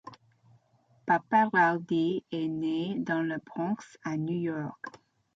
[1.05, 4.83] Pappalardi est né dans le Bronx à New York.